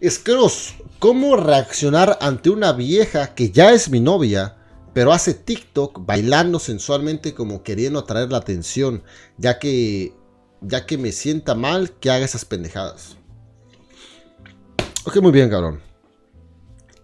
Esqueros, 0.00 0.74
¿cómo 0.98 1.36
reaccionar 1.36 2.18
ante 2.20 2.50
una 2.50 2.72
vieja 2.72 3.34
que 3.34 3.50
ya 3.50 3.72
es 3.72 3.88
mi 3.88 3.98
novia, 3.98 4.56
pero 4.92 5.12
hace 5.12 5.32
TikTok 5.32 6.04
bailando 6.04 6.58
sensualmente 6.58 7.32
como 7.32 7.62
queriendo 7.62 8.00
atraer 8.00 8.30
la 8.30 8.36
atención, 8.38 9.02
ya 9.38 9.58
que, 9.58 10.12
ya 10.60 10.84
que 10.84 10.98
me 10.98 11.12
sienta 11.12 11.54
mal 11.54 11.92
que 11.92 12.10
haga 12.10 12.26
esas 12.26 12.44
pendejadas? 12.44 13.16
Ok, 15.06 15.16
muy 15.22 15.32
bien, 15.32 15.48
cabrón. 15.48 15.80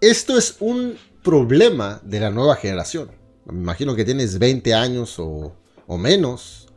Esto 0.02 0.36
es 0.36 0.56
un 0.60 0.98
problema 1.22 1.98
de 2.04 2.20
la 2.20 2.30
nueva 2.30 2.56
generación. 2.56 3.10
Me 3.46 3.58
imagino 3.58 3.94
que 3.96 4.04
tienes 4.04 4.38
20 4.38 4.74
años 4.74 5.18
o, 5.18 5.56
o 5.86 5.96
menos. 5.96 6.68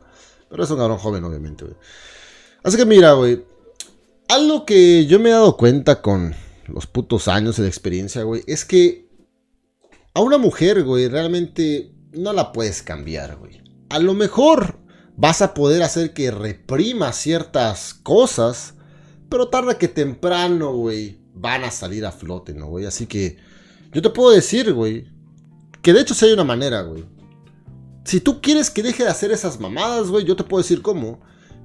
Pero 0.48 0.64
es 0.64 0.70
un 0.70 0.78
cabrón 0.78 0.98
joven, 0.98 1.24
obviamente. 1.24 1.66
Así 2.62 2.76
que 2.78 2.86
mira, 2.86 3.12
güey. 3.12 3.44
Algo 4.28 4.66
que 4.66 5.06
yo 5.06 5.20
me 5.20 5.28
he 5.28 5.32
dado 5.32 5.56
cuenta 5.56 6.02
con 6.02 6.34
los 6.66 6.86
putos 6.86 7.28
años 7.28 7.56
de 7.56 7.66
experiencia, 7.68 8.24
güey, 8.24 8.42
es 8.46 8.64
que 8.64 9.08
a 10.14 10.20
una 10.20 10.38
mujer, 10.38 10.82
güey, 10.82 11.08
realmente 11.08 11.92
no 12.12 12.32
la 12.32 12.52
puedes 12.52 12.82
cambiar, 12.82 13.36
güey. 13.36 13.62
A 13.88 13.98
lo 13.98 14.14
mejor 14.14 14.78
vas 15.16 15.42
a 15.42 15.54
poder 15.54 15.82
hacer 15.82 16.12
que 16.12 16.30
reprima 16.30 17.12
ciertas 17.12 17.94
cosas, 17.94 18.74
pero 19.28 19.48
tarde 19.48 19.76
que 19.76 19.88
temprano, 19.88 20.72
güey, 20.72 21.20
van 21.34 21.64
a 21.64 21.70
salir 21.70 22.04
a 22.04 22.12
flote, 22.12 22.52
¿no, 22.52 22.66
güey? 22.66 22.86
Así 22.86 23.06
que 23.06 23.36
yo 23.92 24.02
te 24.02 24.10
puedo 24.10 24.30
decir, 24.30 24.72
güey, 24.72 25.06
que 25.82 25.92
de 25.92 26.00
hecho 26.00 26.14
sí 26.14 26.26
hay 26.26 26.32
una 26.32 26.44
manera, 26.44 26.82
güey. 26.82 27.04
Si 28.04 28.20
tú 28.20 28.40
quieres 28.40 28.70
que 28.70 28.82
deje 28.82 29.04
de 29.04 29.10
hacer 29.10 29.30
esas 29.30 29.60
mamadas, 29.60 30.08
güey, 30.08 30.24
yo 30.24 30.34
te 30.34 30.44
puedo 30.44 30.62
decir 30.62 30.82
cómo. 30.82 31.20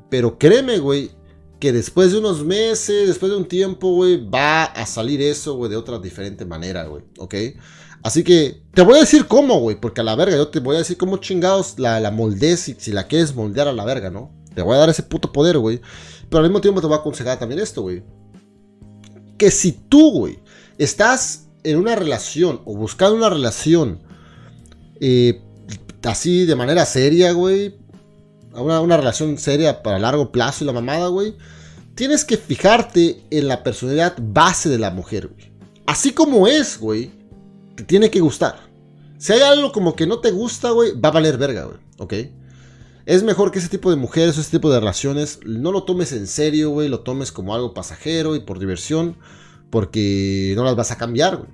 Pero 0.09 0.37
créeme, 0.37 0.79
güey, 0.79 1.11
que 1.61 1.71
después 1.71 2.11
de 2.11 2.17
unos 2.17 2.43
meses, 2.43 3.07
después 3.07 3.31
de 3.31 3.37
un 3.37 3.45
tiempo, 3.45 3.93
güey, 3.93 4.17
va 4.17 4.63
a 4.63 4.85
salir 4.87 5.21
eso, 5.21 5.53
güey, 5.53 5.69
de 5.69 5.77
otra 5.77 5.99
diferente 5.99 6.43
manera, 6.43 6.85
güey, 6.85 7.03
¿ok? 7.19 7.35
Así 8.01 8.23
que 8.23 8.63
te 8.73 8.81
voy 8.81 8.97
a 8.97 9.01
decir 9.01 9.27
cómo, 9.27 9.59
güey, 9.59 9.79
porque 9.79 10.01
a 10.01 10.03
la 10.03 10.15
verga, 10.15 10.35
yo 10.35 10.47
te 10.47 10.59
voy 10.59 10.75
a 10.75 10.79
decir 10.79 10.97
cómo 10.97 11.17
chingados 11.17 11.77
la, 11.77 11.99
la 11.99 12.09
moldes 12.09 12.61
si, 12.61 12.75
si 12.79 12.91
la 12.91 13.05
quieres 13.05 13.35
moldear 13.35 13.67
a 13.67 13.73
la 13.73 13.85
verga, 13.85 14.09
¿no? 14.09 14.31
Te 14.55 14.63
voy 14.63 14.75
a 14.75 14.79
dar 14.79 14.89
ese 14.89 15.03
puto 15.03 15.31
poder, 15.31 15.59
güey. 15.59 15.79
Pero 16.29 16.39
al 16.39 16.49
mismo 16.49 16.61
tiempo 16.61 16.81
te 16.81 16.87
voy 16.87 16.97
a 16.97 16.99
aconsejar 16.99 17.37
también 17.37 17.61
esto, 17.61 17.83
güey. 17.83 18.01
Que 19.37 19.51
si 19.51 19.71
tú, 19.71 20.11
güey, 20.11 20.39
estás 20.79 21.47
en 21.63 21.77
una 21.77 21.95
relación 21.95 22.61
o 22.65 22.75
buscando 22.75 23.15
una 23.15 23.29
relación 23.29 24.01
eh, 24.99 25.43
así 26.03 26.45
de 26.45 26.55
manera 26.55 26.85
seria, 26.85 27.33
güey, 27.33 27.77
una, 28.53 28.81
una 28.81 28.97
relación 28.97 29.37
seria 29.37 29.83
para 29.83 29.99
largo 29.99 30.31
plazo 30.31 30.63
y 30.63 30.67
la 30.67 30.73
mamada, 30.73 31.07
güey, 31.07 31.35
tienes 31.95 32.25
que 32.25 32.37
fijarte 32.37 33.23
en 33.29 33.47
la 33.47 33.63
personalidad 33.63 34.15
base 34.21 34.69
de 34.69 34.79
la 34.79 34.91
mujer, 34.91 35.27
güey. 35.27 35.51
Así 35.85 36.11
como 36.11 36.47
es, 36.47 36.79
güey, 36.79 37.11
te 37.75 37.83
tiene 37.83 38.09
que 38.09 38.19
gustar. 38.19 38.55
Si 39.17 39.33
hay 39.33 39.41
algo 39.41 39.71
como 39.71 39.95
que 39.95 40.07
no 40.07 40.19
te 40.19 40.31
gusta, 40.31 40.71
güey, 40.71 40.99
va 40.99 41.09
a 41.09 41.13
valer 41.13 41.37
verga, 41.37 41.65
güey, 41.65 41.77
¿ok? 41.97 42.13
Es 43.05 43.23
mejor 43.23 43.51
que 43.51 43.59
ese 43.59 43.69
tipo 43.69 43.89
de 43.89 43.95
mujeres 43.95 44.37
o 44.37 44.41
ese 44.41 44.51
tipo 44.51 44.71
de 44.71 44.79
relaciones 44.79 45.39
no 45.45 45.71
lo 45.71 45.83
tomes 45.83 46.11
en 46.11 46.27
serio, 46.27 46.69
güey, 46.69 46.87
lo 46.87 47.01
tomes 47.01 47.31
como 47.31 47.53
algo 47.53 47.73
pasajero 47.73 48.35
y 48.35 48.39
por 48.39 48.59
diversión, 48.59 49.17
porque 49.69 50.53
no 50.55 50.63
las 50.63 50.75
vas 50.75 50.91
a 50.91 50.97
cambiar, 50.97 51.37
güey. 51.37 51.49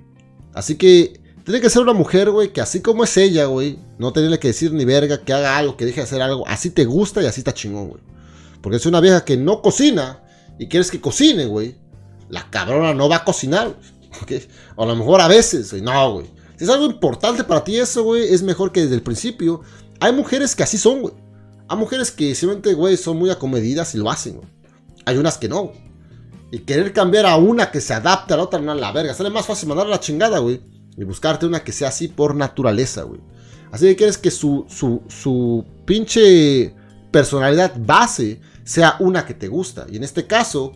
Así 0.54 0.76
que 0.76 1.20
tiene 1.48 1.62
que 1.62 1.70
ser 1.70 1.80
una 1.80 1.94
mujer, 1.94 2.30
güey, 2.30 2.52
que 2.52 2.60
así 2.60 2.82
como 2.82 3.04
es 3.04 3.16
ella, 3.16 3.46
güey, 3.46 3.78
no 3.96 4.12
tiene 4.12 4.38
que 4.38 4.48
decir 4.48 4.70
ni 4.70 4.84
verga, 4.84 5.24
que 5.24 5.32
haga 5.32 5.56
algo, 5.56 5.78
que 5.78 5.86
deje 5.86 6.02
de 6.02 6.02
hacer 6.02 6.20
algo, 6.20 6.46
así 6.46 6.68
te 6.68 6.84
gusta 6.84 7.22
y 7.22 7.26
así 7.26 7.40
está 7.40 7.54
chingón, 7.54 7.88
güey. 7.88 8.02
Porque 8.60 8.76
es 8.76 8.84
una 8.84 9.00
vieja 9.00 9.24
que 9.24 9.38
no 9.38 9.62
cocina 9.62 10.22
y 10.58 10.68
quieres 10.68 10.90
que 10.90 11.00
cocine, 11.00 11.46
güey, 11.46 11.74
la 12.28 12.50
cabrona 12.50 12.92
no 12.92 13.08
va 13.08 13.16
a 13.16 13.24
cocinar, 13.24 13.74
güey. 14.28 14.46
O 14.76 14.82
a 14.82 14.86
lo 14.88 14.94
mejor 14.94 15.22
a 15.22 15.26
veces, 15.26 15.70
güey, 15.70 15.80
no, 15.80 16.12
güey. 16.12 16.26
Si 16.58 16.64
es 16.64 16.70
algo 16.70 16.84
importante 16.84 17.44
para 17.44 17.64
ti 17.64 17.78
eso, 17.78 18.02
güey, 18.02 18.24
es 18.24 18.42
mejor 18.42 18.70
que 18.70 18.82
desde 18.82 18.96
el 18.96 19.02
principio. 19.02 19.62
Hay 20.00 20.12
mujeres 20.12 20.54
que 20.54 20.64
así 20.64 20.76
son, 20.76 21.00
güey. 21.00 21.14
Hay 21.66 21.78
mujeres 21.78 22.10
que 22.10 22.34
simplemente, 22.34 22.74
güey, 22.74 22.98
son 22.98 23.16
muy 23.16 23.30
acomedidas 23.30 23.94
y 23.94 23.98
lo 23.98 24.10
hacen, 24.10 24.34
güey. 24.34 24.48
Hay 25.06 25.16
unas 25.16 25.38
que 25.38 25.48
no, 25.48 25.72
Y 26.50 26.58
querer 26.58 26.92
cambiar 26.92 27.24
a 27.24 27.36
una 27.36 27.70
que 27.70 27.80
se 27.80 27.94
adapte 27.94 28.34
a 28.34 28.36
la 28.36 28.42
otra, 28.42 28.60
no 28.60 28.74
la 28.74 28.92
verga. 28.92 29.14
Sale 29.14 29.30
más 29.30 29.46
fácil 29.46 29.66
mandar 29.70 29.86
a 29.86 29.90
la 29.90 30.00
chingada, 30.00 30.40
güey. 30.40 30.60
Y 30.98 31.04
buscarte 31.04 31.46
una 31.46 31.62
que 31.62 31.70
sea 31.70 31.88
así 31.88 32.08
por 32.08 32.34
naturaleza, 32.34 33.02
güey. 33.04 33.20
Así 33.70 33.86
que 33.86 33.96
quieres 33.96 34.18
que 34.18 34.32
su, 34.32 34.66
su, 34.68 35.02
su 35.08 35.64
pinche 35.84 36.74
personalidad 37.12 37.74
base 37.78 38.40
sea 38.64 38.96
una 38.98 39.24
que 39.24 39.34
te 39.34 39.46
gusta. 39.46 39.86
Y 39.90 39.96
en 39.96 40.02
este 40.02 40.26
caso, 40.26 40.72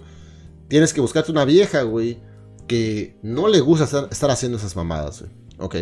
tienes 0.68 0.92
que 0.92 1.00
buscarte 1.00 1.32
una 1.32 1.44
vieja, 1.44 1.82
güey, 1.82 2.20
que 2.68 3.18
no 3.22 3.48
le 3.48 3.60
gusta 3.60 4.06
estar, 4.10 4.30
haciendo 4.30 4.58
esas 4.58 4.76
mamadas, 4.76 5.20
güey. 5.20 5.32
¿Ok? 5.58 5.76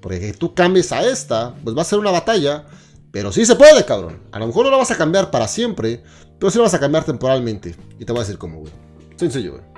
Porque 0.00 0.18
que 0.18 0.32
tú 0.32 0.52
cambies 0.52 0.90
a 0.90 1.06
esta, 1.06 1.54
pues 1.62 1.76
va 1.76 1.82
a 1.82 1.86
ser 1.86 2.00
una 2.00 2.10
batalla. 2.10 2.66
Pero 3.12 3.30
sí 3.30 3.46
se 3.46 3.54
puede, 3.54 3.84
cabrón. 3.84 4.20
A 4.32 4.40
lo 4.40 4.48
mejor 4.48 4.64
no 4.64 4.72
la 4.72 4.76
vas 4.78 4.90
a 4.90 4.96
cambiar 4.98 5.30
para 5.30 5.46
siempre, 5.46 6.02
pero 6.38 6.50
sí 6.50 6.58
la 6.58 6.64
vas 6.64 6.74
a 6.74 6.80
cambiar 6.80 7.04
temporalmente. 7.04 7.76
Y 7.98 8.04
te 8.04 8.12
voy 8.12 8.20
a 8.20 8.24
decir 8.24 8.36
cómo, 8.36 8.58
güey. 8.60 8.72
Sencillo, 9.16 9.52
güey. 9.52 9.75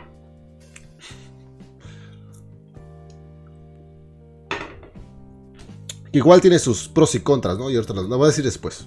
Igual 6.13 6.41
tiene 6.41 6.59
sus 6.59 6.89
pros 6.89 7.15
y 7.15 7.21
contras, 7.21 7.59
¿no? 7.59 7.71
Y 7.71 7.77
ahorita 7.77 7.95
lo 7.95 8.07
voy 8.09 8.25
a 8.25 8.29
decir 8.29 8.45
después. 8.45 8.87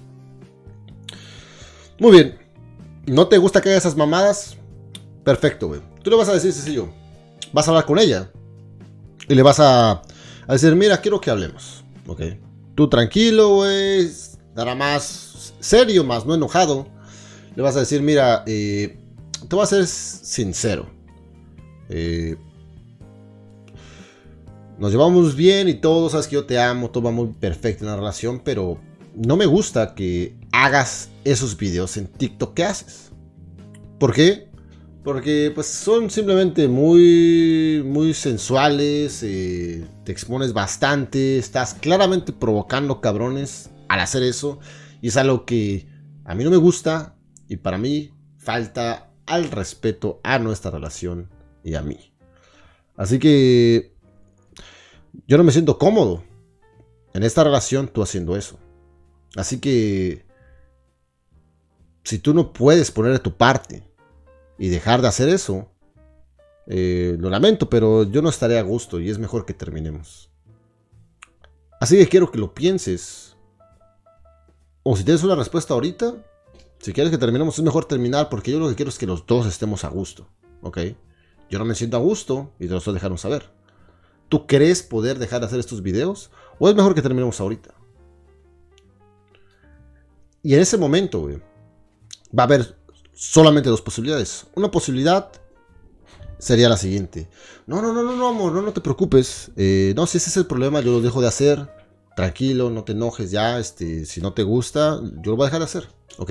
Muy 1.98 2.12
bien. 2.12 2.38
¿No 3.06 3.28
te 3.28 3.38
gusta 3.38 3.60
que 3.60 3.68
haga 3.68 3.78
esas 3.78 3.96
mamadas? 3.96 4.56
Perfecto, 5.24 5.68
güey. 5.68 5.80
Tú 6.02 6.10
le 6.10 6.16
vas 6.16 6.28
a 6.28 6.34
decir 6.34 6.52
sencillo. 6.52 6.88
Vas 7.52 7.66
a 7.66 7.70
hablar 7.70 7.86
con 7.86 7.98
ella. 7.98 8.30
Y 9.28 9.34
le 9.34 9.42
vas 9.42 9.60
a, 9.60 10.02
a 10.46 10.52
decir, 10.52 10.74
mira, 10.74 11.00
quiero 11.00 11.20
que 11.20 11.30
hablemos. 11.30 11.84
Ok. 12.06 12.22
Tú 12.74 12.88
tranquilo, 12.88 13.56
güey. 13.56 14.10
Dará 14.54 14.74
más 14.74 15.54
serio, 15.60 16.04
más 16.04 16.26
no 16.26 16.34
enojado. 16.34 16.86
Le 17.54 17.62
vas 17.62 17.76
a 17.76 17.80
decir, 17.80 18.02
mira, 18.02 18.42
eh, 18.46 18.98
te 19.48 19.56
voy 19.56 19.62
a 19.62 19.66
ser 19.66 19.86
sincero. 19.86 20.88
Eh, 21.88 22.36
nos 24.82 24.90
llevamos 24.90 25.36
bien 25.36 25.68
y 25.68 25.74
todo, 25.74 26.10
sabes 26.10 26.26
que 26.26 26.34
yo 26.34 26.44
te 26.44 26.58
amo, 26.58 26.90
todo 26.90 27.04
va 27.04 27.12
muy 27.12 27.28
perfecto 27.28 27.84
en 27.84 27.90
la 27.90 27.94
relación, 27.94 28.40
pero 28.44 28.80
no 29.14 29.36
me 29.36 29.46
gusta 29.46 29.94
que 29.94 30.34
hagas 30.50 31.08
esos 31.22 31.56
videos 31.56 31.96
en 31.98 32.08
TikTok 32.08 32.52
que 32.52 32.64
haces. 32.64 33.12
¿Por 34.00 34.12
qué? 34.12 34.48
Porque 35.04 35.52
pues 35.54 35.68
son 35.68 36.10
simplemente 36.10 36.66
muy, 36.66 37.80
muy 37.86 38.12
sensuales, 38.12 39.22
eh, 39.22 39.86
te 40.02 40.10
expones 40.10 40.52
bastante, 40.52 41.38
estás 41.38 41.74
claramente 41.74 42.32
provocando 42.32 43.00
cabrones 43.00 43.70
al 43.88 44.00
hacer 44.00 44.24
eso 44.24 44.58
y 45.00 45.08
es 45.08 45.16
algo 45.16 45.44
que 45.44 45.86
a 46.24 46.34
mí 46.34 46.42
no 46.42 46.50
me 46.50 46.56
gusta 46.56 47.14
y 47.46 47.58
para 47.58 47.78
mí 47.78 48.10
falta 48.36 49.12
al 49.26 49.48
respeto 49.48 50.18
a 50.24 50.40
nuestra 50.40 50.72
relación 50.72 51.30
y 51.62 51.74
a 51.74 51.82
mí. 51.82 52.12
Así 52.96 53.20
que 53.20 53.91
yo 55.26 55.38
no 55.38 55.44
me 55.44 55.52
siento 55.52 55.78
cómodo 55.78 56.22
en 57.14 57.22
esta 57.22 57.44
relación 57.44 57.88
tú 57.88 58.02
haciendo 58.02 58.36
eso. 58.36 58.58
Así 59.36 59.60
que 59.60 60.24
si 62.04 62.18
tú 62.18 62.34
no 62.34 62.52
puedes 62.52 62.90
poner 62.90 63.12
de 63.12 63.18
tu 63.18 63.36
parte 63.36 63.82
y 64.58 64.68
dejar 64.68 65.02
de 65.02 65.08
hacer 65.08 65.28
eso, 65.28 65.70
eh, 66.66 67.16
lo 67.18 67.30
lamento, 67.30 67.68
pero 67.68 68.04
yo 68.04 68.22
no 68.22 68.28
estaré 68.28 68.58
a 68.58 68.62
gusto 68.62 69.00
y 69.00 69.10
es 69.10 69.18
mejor 69.18 69.44
que 69.44 69.54
terminemos. 69.54 70.30
Así 71.80 71.96
que 71.96 72.08
quiero 72.08 72.30
que 72.30 72.38
lo 72.38 72.54
pienses. 72.54 73.36
O 74.82 74.96
si 74.96 75.04
tienes 75.04 75.22
una 75.22 75.36
respuesta 75.36 75.74
ahorita, 75.74 76.14
si 76.78 76.92
quieres 76.92 77.10
que 77.10 77.18
terminemos, 77.18 77.58
es 77.58 77.64
mejor 77.64 77.84
terminar 77.84 78.28
porque 78.28 78.50
yo 78.50 78.58
lo 78.58 78.68
que 78.68 78.74
quiero 78.74 78.88
es 78.88 78.98
que 78.98 79.06
los 79.06 79.26
dos 79.26 79.46
estemos 79.46 79.84
a 79.84 79.88
gusto. 79.88 80.28
¿Ok? 80.62 80.78
Yo 81.50 81.58
no 81.58 81.64
me 81.64 81.74
siento 81.74 81.96
a 81.96 82.00
gusto 82.00 82.52
y 82.58 82.66
te 82.66 82.72
lo 82.72 82.78
estoy 82.78 82.98
saber. 83.18 83.50
¿Tú 84.32 84.46
crees 84.46 84.82
poder 84.82 85.18
dejar 85.18 85.40
de 85.40 85.46
hacer 85.46 85.60
estos 85.60 85.82
videos? 85.82 86.30
¿O 86.58 86.66
es 86.66 86.74
mejor 86.74 86.94
que 86.94 87.02
terminemos 87.02 87.38
ahorita? 87.38 87.74
Y 90.42 90.54
en 90.54 90.60
ese 90.60 90.78
momento, 90.78 91.20
güey, 91.20 91.36
va 92.30 92.44
a 92.44 92.46
haber 92.46 92.78
solamente 93.12 93.68
dos 93.68 93.82
posibilidades. 93.82 94.46
Una 94.54 94.70
posibilidad 94.70 95.30
sería 96.38 96.70
la 96.70 96.78
siguiente. 96.78 97.28
No, 97.66 97.82
no, 97.82 97.92
no, 97.92 98.02
no, 98.02 98.16
no, 98.16 98.28
amor, 98.28 98.52
no, 98.52 98.62
no 98.62 98.72
te 98.72 98.80
preocupes. 98.80 99.50
Eh, 99.54 99.92
no, 99.96 100.06
si 100.06 100.16
ese 100.16 100.30
es 100.30 100.38
el 100.38 100.46
problema, 100.46 100.80
yo 100.80 100.92
lo 100.92 101.02
dejo 101.02 101.20
de 101.20 101.28
hacer. 101.28 101.68
Tranquilo, 102.16 102.70
no 102.70 102.84
te 102.84 102.92
enojes 102.92 103.30
ya. 103.30 103.58
Este, 103.58 104.06
si 104.06 104.22
no 104.22 104.32
te 104.32 104.44
gusta, 104.44 104.98
yo 105.22 105.32
lo 105.32 105.36
voy 105.36 105.44
a 105.44 105.48
dejar 105.48 105.60
de 105.60 105.66
hacer. 105.66 105.88
¿Ok? 106.16 106.30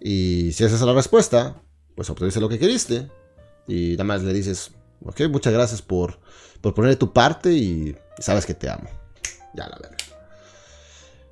Y 0.00 0.50
si 0.54 0.64
esa 0.64 0.74
es 0.74 0.80
la 0.80 0.92
respuesta, 0.92 1.62
pues 1.94 2.10
obtuviste 2.10 2.40
lo 2.40 2.48
que 2.48 2.58
queriste. 2.58 3.08
Y 3.68 3.92
nada 3.92 4.02
más 4.02 4.24
le 4.24 4.32
dices, 4.32 4.72
Ok, 5.04 5.22
muchas 5.30 5.52
gracias 5.52 5.82
por, 5.82 6.18
por 6.60 6.74
poner 6.74 6.96
tu 6.96 7.12
parte 7.12 7.52
y 7.52 7.96
sabes 8.18 8.46
que 8.46 8.54
te 8.54 8.68
amo. 8.68 8.88
Ya 9.54 9.68
la 9.68 9.76
verdad. 9.76 9.98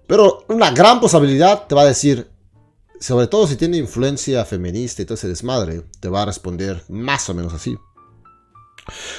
Pero 0.07 0.45
una 0.49 0.71
gran 0.73 1.01
posibilidad 1.01 1.67
te 1.67 1.75
va 1.75 1.83
a 1.83 1.87
decir, 1.87 2.31
sobre 2.99 3.29
todo 3.29 3.47
si 3.47 3.57
tiene 3.57 3.77
influencia 3.77 4.45
feminista 4.45 5.03
y 5.03 5.05
todo 5.05 5.15
ese 5.15 5.29
desmadre, 5.29 5.83
te 6.01 6.09
va 6.09 6.23
a 6.23 6.27
responder 6.27 6.83
más 6.89 7.29
o 7.31 7.35
menos 7.35 7.55
así. 7.55 7.77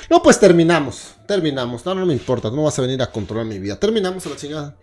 No, 0.10 0.22
pues 0.22 0.40
terminamos. 0.40 1.16
Terminamos. 1.28 1.86
No, 1.86 1.96
no 1.96 2.06
me 2.06 2.14
importa. 2.14 2.50
No 2.50 2.64
vas 2.64 2.78
a 2.78 2.82
venir 2.82 3.02
a 3.02 3.12
controlar 3.12 3.46
mi 3.46 3.60
vida. 3.60 3.80
Terminamos 3.80 4.26
a 4.26 4.30
la 4.30 4.36
chingada. 4.36 4.78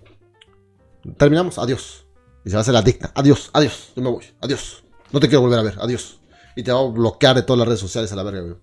Terminamos. 1.16 1.58
Adiós. 1.58 2.06
Y 2.44 2.50
se 2.50 2.56
va 2.56 2.60
a 2.60 2.62
hacer 2.62 2.74
la 2.74 2.82
dicta. 2.82 3.12
Adiós, 3.14 3.50
adiós. 3.52 3.92
Yo 3.94 4.02
me 4.02 4.10
voy. 4.10 4.24
Adiós. 4.40 4.82
No 5.12 5.20
te 5.20 5.28
quiero 5.28 5.42
volver 5.42 5.58
a 5.58 5.62
ver. 5.62 5.74
Adiós. 5.80 6.20
Y 6.56 6.62
te 6.62 6.72
va 6.72 6.80
a 6.80 6.84
bloquear 6.84 7.36
de 7.36 7.42
todas 7.42 7.58
las 7.58 7.68
redes 7.68 7.80
sociales 7.80 8.10
a 8.12 8.16
la 8.16 8.22
verga, 8.22 8.40
güey. 8.40 8.56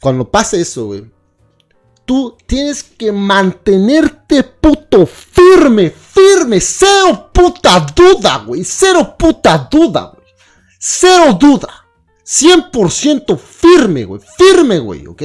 Cuando 0.00 0.30
pase 0.30 0.60
eso, 0.60 0.86
güey. 0.86 1.10
Tú 2.04 2.36
tienes 2.46 2.82
que 2.82 3.12
mantenerte 3.12 4.42
puto 4.42 5.04
firme, 5.04 5.90
firme. 5.90 6.60
Cero 6.60 7.30
puta 7.32 7.86
duda, 7.94 8.44
güey. 8.46 8.64
Cero 8.64 9.14
puta 9.18 9.68
duda, 9.70 10.12
güey. 10.14 10.26
Cero 10.78 11.36
duda. 11.38 11.84
100% 12.24 13.38
firme, 13.38 14.04
güey. 14.04 14.20
Firme, 14.36 14.78
güey, 14.78 15.06
¿ok? 15.06 15.22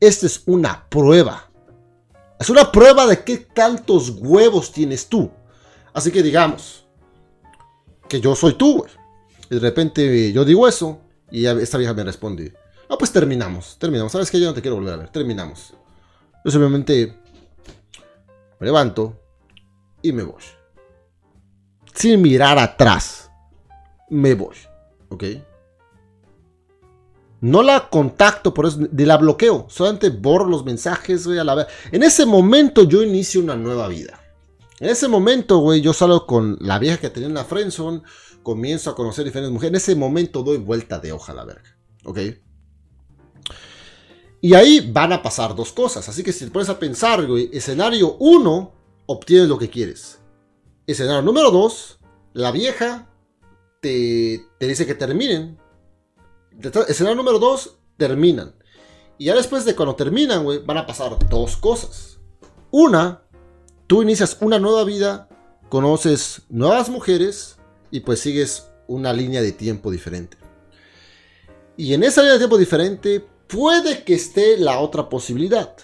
Esta 0.00 0.26
es 0.26 0.42
una 0.46 0.88
prueba. 0.88 1.50
Es 2.38 2.50
una 2.50 2.72
prueba 2.72 3.06
de 3.06 3.22
qué 3.22 3.36
tantos 3.36 4.10
huevos 4.18 4.72
tienes 4.72 5.06
tú. 5.06 5.30
Así 5.92 6.10
que 6.10 6.22
digamos 6.22 6.86
que 8.08 8.20
yo 8.20 8.34
soy 8.34 8.54
tú, 8.54 8.78
güey. 8.78 8.90
Y 9.50 9.54
de 9.54 9.60
repente 9.60 10.32
yo 10.32 10.44
digo 10.44 10.66
eso 10.66 11.00
y 11.30 11.46
esta 11.46 11.78
vieja 11.78 11.94
me 11.94 12.04
responde, 12.04 12.54
no, 12.92 12.98
pues 12.98 13.10
terminamos, 13.10 13.78
terminamos. 13.78 14.12
¿Sabes 14.12 14.30
qué? 14.30 14.38
Yo 14.38 14.44
no 14.44 14.52
te 14.52 14.60
quiero 14.60 14.76
volver 14.76 14.92
a 14.92 14.96
ver. 14.98 15.08
Terminamos. 15.08 15.72
Yo 16.44 16.50
simplemente 16.50 17.16
me 18.60 18.66
levanto 18.66 19.18
y 20.02 20.12
me 20.12 20.22
voy. 20.22 20.42
Sin 21.94 22.20
mirar 22.20 22.58
atrás. 22.58 23.30
Me 24.10 24.34
voy. 24.34 24.56
¿Ok? 25.08 25.24
No 27.40 27.62
la 27.62 27.88
contacto, 27.88 28.52
por 28.52 28.66
eso 28.66 28.76
de 28.78 29.06
la 29.06 29.16
bloqueo. 29.16 29.68
Solamente 29.70 30.10
borro 30.10 30.44
los 30.44 30.62
mensajes, 30.62 31.26
güey, 31.26 31.38
a 31.38 31.44
la 31.44 31.54
vez. 31.54 31.68
En 31.92 32.02
ese 32.02 32.26
momento 32.26 32.82
yo 32.82 33.02
inicio 33.02 33.40
una 33.40 33.56
nueva 33.56 33.88
vida. 33.88 34.20
En 34.80 34.90
ese 34.90 35.08
momento, 35.08 35.60
güey, 35.60 35.80
yo 35.80 35.94
salgo 35.94 36.26
con 36.26 36.58
la 36.60 36.78
vieja 36.78 36.98
que 36.98 37.08
tenía 37.08 37.30
en 37.30 37.34
la 37.34 37.46
friendzone. 37.46 38.02
Comienzo 38.42 38.90
a 38.90 38.94
conocer 38.94 39.24
diferentes 39.24 39.50
mujeres. 39.50 39.70
En 39.70 39.76
ese 39.76 39.96
momento 39.96 40.42
doy 40.42 40.58
vuelta 40.58 41.00
de 41.00 41.12
hoja 41.12 41.32
a 41.32 41.36
la 41.36 41.46
verga. 41.46 41.74
¿Ok? 42.04 42.18
Y 44.44 44.54
ahí 44.54 44.90
van 44.92 45.12
a 45.12 45.22
pasar 45.22 45.54
dos 45.54 45.72
cosas. 45.72 46.08
Así 46.08 46.24
que 46.24 46.32
si 46.32 46.44
te 46.44 46.50
pones 46.50 46.68
a 46.68 46.78
pensar, 46.80 47.24
güey, 47.24 47.48
escenario 47.52 48.16
1, 48.18 48.72
obtienes 49.06 49.48
lo 49.48 49.56
que 49.56 49.70
quieres. 49.70 50.18
Escenario 50.84 51.22
número 51.22 51.52
2, 51.52 52.00
la 52.32 52.50
vieja 52.50 53.08
te, 53.80 54.44
te 54.58 54.66
dice 54.66 54.84
que 54.84 54.96
terminen. 54.96 55.60
Escenario 56.88 57.14
número 57.14 57.38
2, 57.38 57.78
terminan. 57.96 58.56
Y 59.16 59.26
ya 59.26 59.36
después 59.36 59.64
de 59.64 59.76
cuando 59.76 59.94
terminan, 59.94 60.42
güey, 60.42 60.58
van 60.58 60.78
a 60.78 60.86
pasar 60.88 61.16
dos 61.28 61.56
cosas. 61.56 62.18
Una, 62.72 63.22
tú 63.86 64.02
inicias 64.02 64.36
una 64.40 64.58
nueva 64.58 64.82
vida, 64.82 65.28
conoces 65.68 66.42
nuevas 66.48 66.88
mujeres 66.88 67.58
y 67.92 68.00
pues 68.00 68.18
sigues 68.18 68.66
una 68.88 69.12
línea 69.12 69.40
de 69.40 69.52
tiempo 69.52 69.92
diferente. 69.92 70.36
Y 71.76 71.94
en 71.94 72.02
esa 72.02 72.22
línea 72.22 72.32
de 72.32 72.38
tiempo 72.40 72.58
diferente 72.58 73.24
puede 73.52 74.02
que 74.04 74.14
esté 74.14 74.56
la 74.56 74.78
otra 74.78 75.08
posibilidad. 75.08 75.74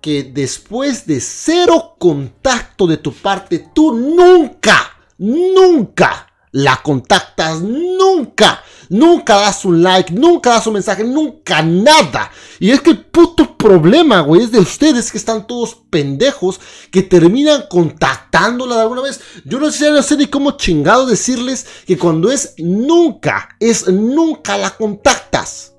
Que 0.00 0.22
después 0.22 1.06
de 1.06 1.20
cero 1.20 1.96
contacto 1.98 2.86
de 2.86 2.96
tu 2.96 3.12
parte, 3.12 3.70
tú 3.74 3.92
nunca, 3.92 4.96
nunca 5.18 6.26
la 6.52 6.80
contactas, 6.82 7.60
nunca 7.60 8.62
Nunca 8.90 9.36
das 9.36 9.64
un 9.64 9.84
like, 9.84 10.12
nunca 10.12 10.50
das 10.50 10.66
un 10.66 10.72
mensaje, 10.72 11.04
nunca 11.04 11.62
nada. 11.62 12.28
Y 12.58 12.72
es 12.72 12.80
que 12.80 12.90
el 12.90 13.04
puto 13.04 13.56
problema, 13.56 14.20
güey, 14.20 14.42
es 14.42 14.50
de 14.50 14.58
ustedes 14.58 15.12
que 15.12 15.18
están 15.18 15.46
todos 15.46 15.76
pendejos 15.90 16.58
que 16.90 17.04
terminan 17.04 17.66
contactándola 17.70 18.74
de 18.74 18.82
alguna 18.82 19.02
vez. 19.02 19.20
Yo 19.44 19.60
no 19.60 19.70
sé, 19.70 19.92
no 19.92 20.02
sé 20.02 20.16
ni 20.16 20.26
cómo 20.26 20.56
chingado 20.56 21.06
decirles 21.06 21.64
que 21.86 21.96
cuando 21.96 22.32
es 22.32 22.54
nunca, 22.58 23.50
es 23.60 23.86
nunca 23.86 24.58
la 24.58 24.70
contactas. 24.70 25.74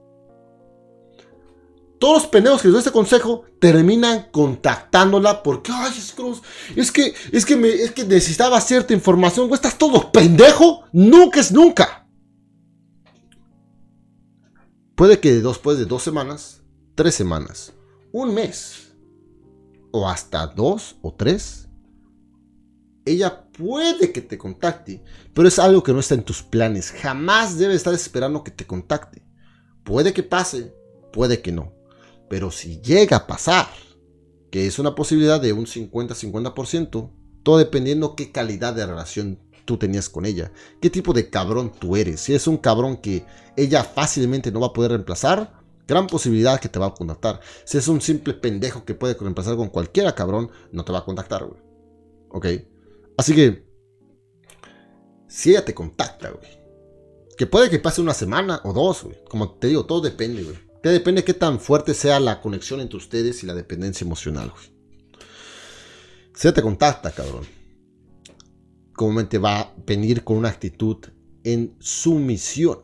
Todos 2.02 2.24
los 2.24 2.32
pendejos 2.32 2.64
que 2.64 2.68
les 2.70 2.74
doy 2.74 2.80
este 2.80 2.92
consejo 2.92 3.44
terminan 3.60 4.30
contactándola 4.32 5.44
porque, 5.44 5.72
ay, 5.72 5.94
es, 5.96 6.16
es 6.76 6.92
que, 6.92 7.14
es 7.32 7.46
que, 7.46 7.84
es 7.84 7.92
que 7.92 8.04
necesitaba 8.06 8.60
cierta 8.60 8.92
información. 8.92 9.48
Güey, 9.48 9.58
estás 9.58 9.78
todo 9.78 10.12
pendejo. 10.12 10.86
Nunca 10.94 11.40
es 11.40 11.52
nunca. 11.52 12.08
Puede 14.96 15.20
que 15.20 15.32
después 15.32 15.78
de 15.78 15.86
dos 15.86 16.02
semanas, 16.02 16.64
tres 16.96 17.14
semanas, 17.14 17.72
un 18.12 18.34
mes, 18.34 18.96
o 19.92 20.10
hasta 20.10 20.48
dos 20.48 20.96
o 21.04 21.14
tres, 21.14 21.68
ella 23.06 23.46
puede 23.52 24.12
que 24.12 24.22
te 24.22 24.40
contacte, 24.40 25.04
pero 25.36 25.48
es 25.48 25.60
algo 25.60 25.84
que 25.84 25.94
no 25.94 26.00
está 26.00 26.16
en 26.16 26.24
tus 26.24 26.42
planes. 26.42 26.94
Jamás 26.94 27.60
debes 27.60 27.76
estar 27.78 27.94
esperando 27.94 28.44
que 28.44 28.50
te 28.50 28.66
contacte. 28.66 29.22
Puede 29.84 30.14
que 30.14 30.24
pase, 30.24 30.74
puede 31.14 31.44
que 31.44 31.52
no. 31.52 31.80
Pero 32.32 32.50
si 32.50 32.80
llega 32.80 33.18
a 33.18 33.28
pasar, 33.28 33.68
que 34.52 34.66
es 34.66 34.80
una 34.80 34.96
posibilidad 34.96 35.42
de 35.42 35.52
un 35.52 35.66
50-50%, 35.66 37.12
todo 37.44 37.58
dependiendo 37.58 38.16
qué 38.16 38.32
calidad 38.32 38.74
de 38.74 38.86
relación 38.86 39.38
tú 39.66 39.78
tenías 39.78 40.08
con 40.08 40.26
ella, 40.26 40.54
qué 40.80 40.90
tipo 40.90 41.12
de 41.12 41.30
cabrón 41.30 41.74
tú 41.78 41.98
eres. 41.98 42.22
Si 42.22 42.34
es 42.34 42.48
un 42.48 42.56
cabrón 42.56 42.96
que 43.02 43.26
ella 43.58 43.84
fácilmente 43.84 44.50
no 44.50 44.62
va 44.62 44.68
a 44.68 44.74
poder 44.74 44.92
reemplazar, 44.92 45.60
gran 45.86 46.08
posibilidad 46.08 46.58
que 46.58 46.70
te 46.70 46.80
va 46.80 46.86
a 46.86 46.94
contactar. 46.94 47.42
Si 47.66 47.78
es 47.78 47.90
un 47.90 48.00
simple 48.00 48.34
pendejo 48.34 48.86
que 48.86 48.96
puede 48.96 49.16
reemplazar 49.16 49.58
con 49.58 49.68
cualquiera 49.68 50.16
cabrón, 50.16 50.52
no 50.72 50.86
te 50.86 50.94
va 50.94 51.00
a 51.00 51.06
contactar, 51.06 51.44
güey. 51.44 51.62
¿Ok? 52.30 52.46
Así 53.18 53.36
que, 53.36 53.66
si 55.28 55.50
ella 55.50 55.66
te 55.66 55.76
contacta, 55.76 56.30
güey. 56.30 56.50
Que 57.38 57.46
puede 57.46 57.70
que 57.70 57.80
pase 57.80 58.00
una 58.00 58.14
semana 58.14 58.62
o 58.64 58.72
dos, 58.72 59.04
güey. 59.04 59.18
Como 59.28 59.56
te 59.56 59.68
digo, 59.68 59.86
todo 59.86 60.00
depende, 60.00 60.44
güey. 60.44 60.71
Que 60.82 60.90
depende 60.90 61.22
de 61.22 61.26
qué 61.26 61.34
tan 61.34 61.60
fuerte 61.60 61.94
sea 61.94 62.20
la 62.20 62.42
conexión 62.42 62.80
entre 62.82 62.98
ustedes 62.98 63.44
y 63.44 63.48
la 63.48 63.54
dependencia 63.54 64.06
emocional, 64.06 64.52
güey. 64.52 64.72
Ella 66.36 66.54
te 66.54 66.62
contacta, 66.62 67.12
cabrón 67.12 67.46
comúnmente 69.02 69.40
va 69.40 69.62
a 69.62 69.74
venir 69.84 70.24
con 70.24 70.38
una 70.38 70.50
actitud 70.50 70.98
en 71.44 71.76
sumisión, 71.80 72.82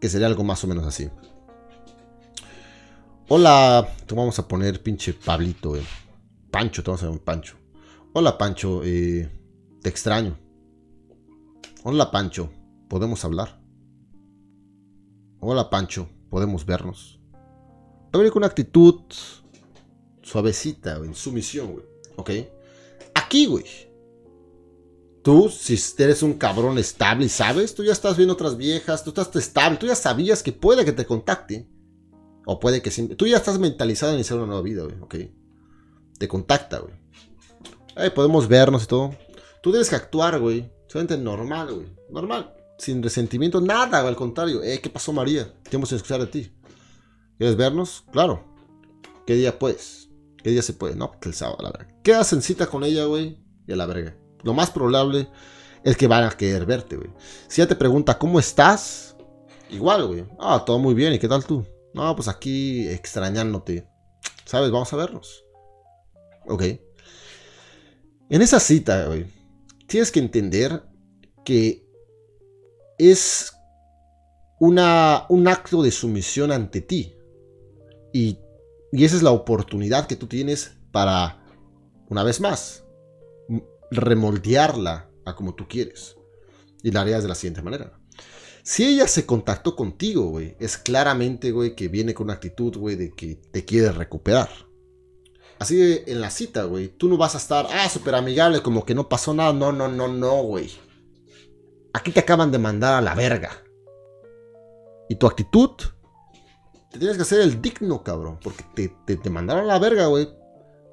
que 0.00 0.08
sería 0.08 0.26
algo 0.26 0.44
más 0.44 0.64
o 0.64 0.66
menos 0.66 0.86
así. 0.86 1.10
Hola, 3.28 3.86
te 4.06 4.14
vamos 4.14 4.38
a 4.38 4.48
poner 4.48 4.82
pinche 4.82 5.12
Pablito, 5.12 5.76
eh. 5.76 5.84
Pancho, 6.50 6.82
te 6.82 6.90
vamos 6.90 7.02
a 7.02 7.06
poner 7.08 7.22
Pancho. 7.22 7.54
Hola 8.14 8.38
Pancho, 8.38 8.82
eh, 8.82 9.28
te 9.82 9.90
extraño. 9.90 10.38
Hola 11.82 12.10
Pancho, 12.10 12.50
¿podemos 12.88 13.22
hablar? 13.26 13.60
Hola 15.40 15.68
Pancho, 15.68 16.08
¿podemos 16.34 16.66
vernos? 16.66 17.20
Venir 18.12 18.32
con 18.32 18.40
una 18.40 18.48
actitud 18.48 19.02
suavecita, 20.20 20.96
en 20.96 21.14
sumisión, 21.14 21.74
güey. 21.74 21.84
¿Ok? 22.16 22.30
Aquí, 23.14 23.46
güey 23.46 23.64
Tú, 25.22 25.48
si 25.48 25.78
eres 26.02 26.24
un 26.24 26.34
cabrón 26.34 26.76
estable 26.76 27.26
y 27.26 27.28
sabes, 27.28 27.76
tú 27.76 27.84
ya 27.84 27.92
estás 27.92 28.16
viendo 28.16 28.34
otras 28.34 28.56
viejas, 28.56 29.04
tú 29.04 29.10
estás 29.10 29.36
estable, 29.36 29.78
tú 29.78 29.86
ya 29.86 29.94
sabías 29.94 30.42
que 30.42 30.50
puede 30.50 30.84
que 30.84 30.90
te 30.90 31.06
contacte. 31.06 31.68
O 32.46 32.58
puede 32.58 32.82
que 32.82 32.90
sí. 32.90 33.06
Tú 33.14 33.28
ya 33.28 33.36
estás 33.36 33.60
mentalizado 33.60 34.10
en 34.10 34.18
iniciar 34.18 34.40
una 34.40 34.48
nueva 34.48 34.62
vida, 34.62 34.82
güey, 34.82 34.98
ok. 35.00 35.14
Te 36.18 36.26
contacta, 36.26 36.80
güey. 36.80 36.94
Ay, 37.94 38.10
podemos 38.10 38.48
vernos 38.48 38.82
y 38.82 38.86
todo. 38.88 39.14
Tú 39.62 39.70
debes 39.70 39.88
que 39.88 39.94
actuar, 39.94 40.40
güey. 40.40 40.68
Solamente 40.88 41.16
normal, 41.16 41.72
güey. 41.72 41.86
Normal. 42.10 42.52
Sin 42.78 43.02
resentimiento, 43.02 43.60
nada. 43.60 44.06
Al 44.06 44.16
contrario. 44.16 44.62
Eh, 44.62 44.80
¿qué 44.80 44.90
pasó, 44.90 45.12
María? 45.12 45.52
Tenemos 45.64 45.88
que 45.88 45.96
escuchar 45.96 46.20
de 46.20 46.26
ti. 46.26 46.52
¿Quieres 47.38 47.56
vernos? 47.56 48.04
Claro. 48.12 48.44
¿Qué 49.26 49.34
día 49.34 49.58
puedes? 49.58 50.08
¿Qué 50.42 50.50
día 50.50 50.62
se 50.62 50.74
puede? 50.74 50.94
No, 50.94 51.18
que 51.20 51.28
el 51.28 51.34
sábado, 51.34 51.58
la 51.62 51.70
verga. 51.70 51.94
Quedas 52.02 52.32
en 52.32 52.42
cita 52.42 52.66
con 52.66 52.84
ella, 52.84 53.04
güey. 53.04 53.38
Y 53.66 53.72
a 53.72 53.76
la 53.76 53.86
verga 53.86 54.16
lo 54.44 54.54
más 54.54 54.70
probable 54.70 55.28
es 55.82 55.96
que 55.96 56.06
van 56.06 56.24
a 56.24 56.30
querer 56.30 56.64
verte, 56.64 56.96
güey. 56.96 57.10
Si 57.48 57.60
ella 57.60 57.68
te 57.68 57.74
pregunta, 57.74 58.18
¿cómo 58.18 58.38
estás? 58.38 59.16
Igual, 59.70 60.06
güey. 60.06 60.24
Ah, 60.38 60.62
todo 60.64 60.78
muy 60.78 60.94
bien. 60.94 61.12
¿Y 61.12 61.18
qué 61.18 61.28
tal 61.28 61.44
tú? 61.44 61.66
No, 61.92 62.14
pues 62.14 62.28
aquí 62.28 62.86
extrañándote. 62.88 63.88
¿Sabes? 64.44 64.70
Vamos 64.70 64.92
a 64.92 64.96
vernos. 64.96 65.44
Ok. 66.46 66.62
En 68.30 68.42
esa 68.42 68.60
cita, 68.60 69.06
güey, 69.06 69.26
tienes 69.86 70.12
que 70.12 70.20
entender 70.20 70.82
que 71.44 71.83
es 72.98 73.52
una, 74.60 75.26
un 75.28 75.48
acto 75.48 75.82
de 75.82 75.90
sumisión 75.90 76.52
ante 76.52 76.80
ti. 76.80 77.16
Y, 78.12 78.38
y 78.92 79.04
esa 79.04 79.16
es 79.16 79.22
la 79.22 79.32
oportunidad 79.32 80.06
que 80.06 80.16
tú 80.16 80.26
tienes 80.26 80.72
para, 80.92 81.44
una 82.08 82.22
vez 82.22 82.40
más, 82.40 82.84
remoldearla 83.90 85.10
a 85.24 85.34
como 85.34 85.54
tú 85.54 85.66
quieres. 85.68 86.16
Y 86.82 86.90
la 86.90 87.00
harías 87.00 87.22
de 87.22 87.28
la 87.28 87.34
siguiente 87.34 87.62
manera. 87.62 87.98
Si 88.62 88.84
ella 88.84 89.06
se 89.08 89.26
contactó 89.26 89.76
contigo, 89.76 90.28
güey, 90.28 90.56
es 90.58 90.78
claramente, 90.78 91.50
güey, 91.50 91.74
que 91.74 91.88
viene 91.88 92.14
con 92.14 92.24
una 92.24 92.34
actitud, 92.34 92.76
güey, 92.76 92.96
de 92.96 93.10
que 93.10 93.34
te 93.34 93.64
quiere 93.64 93.92
recuperar. 93.92 94.48
Así 95.58 96.00
en 96.06 96.20
la 96.20 96.30
cita, 96.30 96.64
güey, 96.64 96.88
tú 96.88 97.08
no 97.08 97.16
vas 97.16 97.34
a 97.34 97.38
estar, 97.38 97.66
ah, 97.70 97.88
súper 97.88 98.14
amigable, 98.14 98.62
como 98.62 98.84
que 98.84 98.94
no 98.94 99.08
pasó 99.08 99.34
nada. 99.34 99.52
No, 99.52 99.70
no, 99.70 99.88
no, 99.88 100.08
no, 100.08 100.42
güey. 100.42 100.70
Aquí 101.94 102.10
te 102.10 102.20
acaban 102.20 102.50
de 102.50 102.58
mandar 102.58 102.94
a 102.94 103.00
la 103.00 103.14
verga. 103.14 103.50
Y 105.08 105.14
tu 105.14 105.28
actitud, 105.28 105.70
te 106.90 106.98
tienes 106.98 107.16
que 107.16 107.22
hacer 107.22 107.40
el 107.40 107.62
digno, 107.62 108.02
cabrón. 108.02 108.38
Porque 108.42 108.64
te, 109.06 109.16
te, 109.16 109.30
mandaron 109.30 109.62
a 109.62 109.66
la 109.66 109.78
verga, 109.78 110.06
güey. 110.06 110.28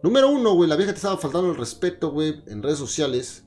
Número 0.04 0.30
uno, 0.30 0.54
güey, 0.54 0.70
la 0.70 0.76
vieja 0.76 0.92
te 0.92 0.98
estaba 0.98 1.18
faltando 1.18 1.50
el 1.50 1.58
respeto, 1.58 2.12
güey, 2.12 2.44
en 2.46 2.62
redes 2.62 2.78
sociales. 2.78 3.46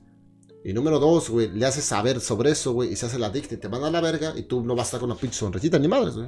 Y 0.65 0.73
número 0.73 0.99
dos, 0.99 1.29
güey, 1.29 1.49
le 1.49 1.65
haces 1.65 1.85
saber 1.85 2.19
sobre 2.19 2.51
eso, 2.51 2.73
güey, 2.73 2.91
y 2.91 2.97
se 2.97 3.05
hace 3.05 3.19
la 3.19 3.29
dicta 3.29 3.55
y 3.55 3.57
te 3.57 3.69
manda 3.69 3.87
a 3.87 3.91
la 3.91 4.01
verga 4.01 4.33
y 4.35 4.43
tú 4.43 4.61
no 4.61 4.75
vas 4.75 4.87
a 4.87 4.87
estar 4.87 4.99
con 4.99 5.11
una 5.11 5.19
pinche 5.19 5.37
sonrisita 5.37 5.79
ni 5.79 5.87
madres, 5.87 6.15
güey. 6.15 6.27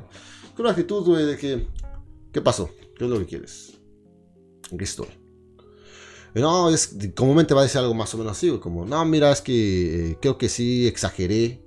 Con 0.56 0.66
una 0.66 0.70
actitud, 0.70 1.04
güey, 1.04 1.26
de 1.26 1.38
que, 1.38 1.68
¿qué 2.32 2.42
pasó? 2.42 2.70
¿Qué 2.98 3.04
es 3.04 3.10
lo 3.10 3.20
que 3.20 3.26
quieres? 3.26 3.74
¿En 4.72 4.78
qué 4.78 4.84
estoy? 4.86 5.08
No, 6.42 6.70
es, 6.70 6.96
comúnmente 7.16 7.54
va 7.54 7.62
a 7.62 7.64
decir 7.64 7.80
algo 7.80 7.94
más 7.94 8.14
o 8.14 8.18
menos 8.18 8.34
así, 8.34 8.50
como, 8.60 8.86
no, 8.86 9.04
mira, 9.06 9.32
es 9.32 9.42
que 9.42 10.12
eh, 10.12 10.18
creo 10.22 10.38
que 10.38 10.50
sí 10.50 10.88
exageré. 10.88 11.64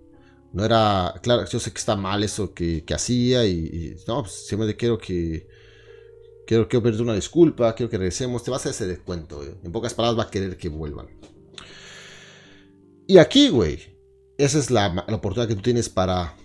No 0.53 0.65
era, 0.65 1.15
claro, 1.23 1.45
yo 1.47 1.61
sé 1.61 1.73
que 1.73 1.79
está 1.79 1.95
mal 1.95 2.25
eso 2.25 2.53
que, 2.53 2.85
hacía 2.93 3.47
y, 3.47 3.97
no, 4.09 4.23
pues 4.23 4.47
siempre 4.47 4.77
quiero 4.77 4.99
que, 4.99 5.47
quiero, 6.47 6.69
quiero 6.69 6.83
pedirte 6.83 7.03
una 7.03 7.15
disculpa, 7.15 7.75
quiero 7.75 7.89
que 7.89 7.99
regresemos, 7.99 8.43
te 8.43 8.50
vas 8.50 8.67
a 8.67 8.71
hacer 8.71 8.87
ese 8.87 8.97
descuento, 8.97 9.37
güey. 9.37 9.50
En 9.62 9.71
pocas 9.71 9.95
palabras 9.95 10.19
va 10.19 10.29
a 10.29 10.31
querer 10.31 10.57
que 10.57 10.69
vuelvan. 10.69 11.09
Y 13.07 13.19
aquí, 13.19 13.49
güey, 13.49 13.79
esa 14.39 14.59
es 14.59 14.71
la, 14.71 15.05
oportunidad 15.12 15.49
que 15.49 15.55
tú 15.55 15.62
tienes 15.62 15.89
para 15.89 16.37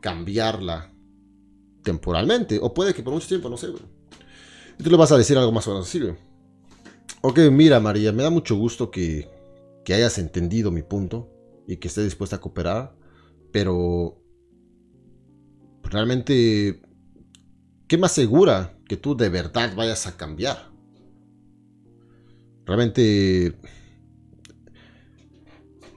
cambiarla 0.00 0.92
temporalmente. 1.82 2.58
O 2.62 2.72
puede 2.72 2.94
que 2.94 3.02
por 3.02 3.12
mucho 3.12 3.26
tiempo, 3.26 3.48
no 3.48 3.56
sé, 3.56 3.68
güey. 3.68 3.82
Y 4.78 4.82
tú 4.82 4.90
le 4.90 4.96
vas 4.96 5.10
a 5.10 5.18
decir 5.18 5.36
algo 5.36 5.52
más 5.52 5.66
o 5.66 5.70
menos 5.70 5.88
así, 5.88 6.00
güey. 6.00 6.14
Ok, 7.24 7.38
mira, 7.52 7.78
María, 7.78 8.10
me 8.12 8.24
da 8.24 8.30
mucho 8.30 8.56
gusto 8.56 8.90
que, 8.90 9.30
hayas 9.86 10.18
entendido 10.18 10.72
mi 10.72 10.82
punto 10.82 11.30
y 11.68 11.76
que 11.76 11.86
estés 11.86 12.04
dispuesta 12.04 12.36
a 12.36 12.40
cooperar. 12.40 12.96
Pero 13.52 14.18
realmente, 15.84 16.82
¿qué 17.86 17.96
me 17.96 18.06
asegura 18.06 18.76
que 18.88 18.96
tú 18.96 19.16
de 19.16 19.28
verdad 19.28 19.74
vayas 19.76 20.06
a 20.08 20.16
cambiar? 20.16 20.72
Realmente 22.66 23.56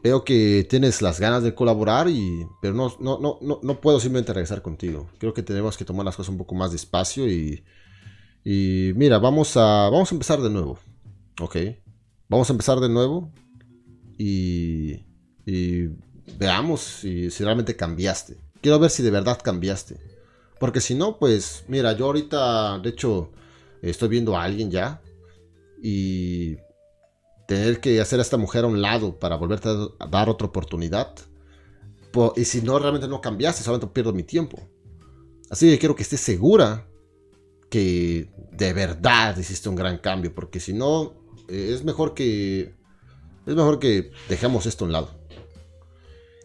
Veo 0.04 0.24
que 0.24 0.68
tienes 0.70 1.02
las 1.02 1.20
ganas 1.20 1.42
de 1.42 1.56
colaborar, 1.56 2.08
y, 2.08 2.46
pero 2.62 2.76
no, 2.76 2.96
no, 3.00 3.18
no, 3.42 3.60
no, 3.64 3.82
puedo 3.82 4.00
simplemente 4.00 4.34
regresar 4.34 4.62
contigo. 4.62 5.10
Creo 5.18 5.34
que 5.34 5.42
tenemos 5.42 5.78
que 5.78 5.86
tomar 5.86 6.06
las 6.06 6.16
cosas 6.16 6.30
un 6.30 6.38
poco 6.38 6.54
más 6.54 6.72
despacio 6.72 7.28
y, 7.28 7.64
y 8.44 8.92
mira, 8.96 9.18
vamos 9.18 9.58
a, 9.58 9.90
vamos 9.90 10.12
a 10.12 10.14
empezar 10.14 10.40
de 10.42 10.52
nuevo. 10.52 10.78
Ok. 11.40 11.58
Vamos 12.30 12.50
a 12.50 12.54
empezar 12.54 12.80
de 12.80 12.90
nuevo 12.90 13.32
y, 14.18 15.06
y 15.46 15.90
veamos 16.38 16.82
si, 16.82 17.30
si 17.30 17.44
realmente 17.44 17.76
cambiaste. 17.76 18.38
Quiero 18.62 18.80
ver 18.80 18.90
si 18.90 19.04
de 19.04 19.12
verdad 19.12 19.40
cambiaste. 19.44 19.98
Porque 20.60 20.82
si 20.82 20.96
no, 20.96 21.20
pues 21.20 21.66
mira, 21.68 21.94
yo 21.94 22.06
ahorita, 22.06 22.80
de 22.80 22.90
hecho, 22.90 23.32
estoy 23.82 24.10
viendo 24.10 24.36
a 24.36 24.44
alguien 24.44 24.72
ya. 24.72 25.02
Y 25.82 26.58
tener 27.48 27.80
que 27.80 28.02
hacer 28.02 28.20
a 28.20 28.24
esta 28.24 28.38
mujer 28.38 28.64
a 28.64 28.68
un 28.68 28.82
lado 28.82 29.20
para 29.20 29.36
volverte 29.36 29.70
a 29.70 30.08
dar 30.08 30.30
otra 30.30 30.48
oportunidad. 30.48 31.14
Y 32.38 32.46
si 32.46 32.62
no, 32.62 32.80
realmente 32.80 33.08
no 33.08 33.20
cambiaste, 33.20 33.62
solamente 33.62 33.94
pierdo 33.94 34.14
mi 34.14 34.24
tiempo. 34.24 34.58
Así 35.50 35.70
que 35.70 35.78
quiero 35.78 35.96
que 35.96 36.04
estés 36.04 36.22
segura 36.22 36.88
que 37.70 38.32
de 38.52 38.74
verdad 38.74 39.38
hiciste 39.38 39.68
un 39.68 39.76
gran 39.76 39.98
cambio, 39.98 40.34
porque 40.34 40.60
si 40.60 40.74
no, 40.74 41.14
eh, 41.48 41.72
es 41.74 41.84
mejor 41.84 42.14
que 42.14 42.74
es 43.46 43.56
mejor 43.56 43.80
que 43.80 44.12
dejemos 44.28 44.66
esto 44.66 44.86
a 44.86 44.88
un 44.88 44.94
lado. 44.94 45.10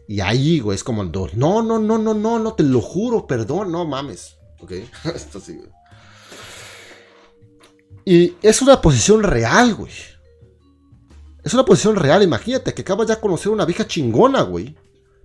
Y 0.07 0.21
ahí, 0.21 0.61
güey, 0.61 0.75
es 0.75 0.85
como 0.85 1.03
el 1.03 1.13
dos. 1.13 1.35
No, 1.35 1.63
no, 1.63 1.79
no, 1.79 1.97
no, 1.97 2.15
no, 2.15 2.39
no, 2.39 2.55
te 2.55 2.65
lo 2.65 2.81
juro, 2.81 3.27
perdón, 3.27 3.71
no 3.71 3.85
mames. 3.85 4.37
Ok, 4.61 4.73
esto 5.15 5.41
sí, 5.41 5.57
güey. 5.57 5.71
Y 8.05 8.35
es 8.43 8.61
una 8.61 8.81
posición 8.81 9.23
real, 9.23 9.75
güey. 9.75 9.93
Es 11.43 11.55
una 11.55 11.65
posición 11.65 11.97
real, 11.97 12.23
imagínate 12.23 12.75
que 12.75 12.83
acabas 12.83 13.07
ya 13.07 13.15
de 13.15 13.21
conocer 13.21 13.51
una 13.51 13.65
vieja 13.65 13.87
chingona, 13.87 14.43
güey. 14.43 14.77